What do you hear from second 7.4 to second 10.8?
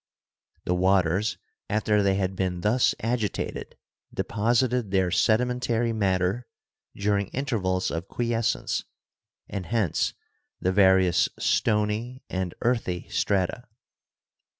vals of quiescence, and hence the